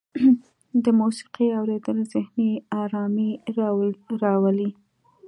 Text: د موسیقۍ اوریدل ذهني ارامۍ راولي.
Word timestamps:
د 0.83 0.85
موسیقۍ 0.99 1.47
اوریدل 1.59 1.97
ذهني 2.13 2.51
ارامۍ 2.81 3.31
راولي. 4.23 4.69